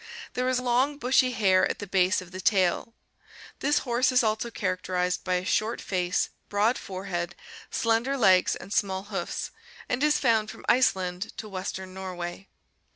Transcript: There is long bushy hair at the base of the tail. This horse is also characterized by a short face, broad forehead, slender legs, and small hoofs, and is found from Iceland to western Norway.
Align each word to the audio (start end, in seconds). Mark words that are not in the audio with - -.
There 0.33 0.49
is 0.49 0.59
long 0.59 0.97
bushy 0.97 1.29
hair 1.29 1.69
at 1.69 1.77
the 1.77 1.85
base 1.85 2.21
of 2.23 2.31
the 2.31 2.41
tail. 2.41 2.95
This 3.59 3.77
horse 3.85 4.11
is 4.11 4.23
also 4.23 4.49
characterized 4.49 5.23
by 5.23 5.35
a 5.35 5.45
short 5.45 5.79
face, 5.79 6.31
broad 6.49 6.79
forehead, 6.79 7.35
slender 7.69 8.17
legs, 8.17 8.55
and 8.55 8.73
small 8.73 9.03
hoofs, 9.13 9.51
and 9.87 10.01
is 10.03 10.17
found 10.17 10.49
from 10.49 10.65
Iceland 10.67 11.33
to 11.37 11.47
western 11.47 11.93
Norway. 11.93 12.47